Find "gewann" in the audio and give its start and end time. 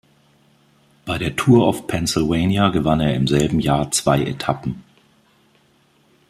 2.69-3.01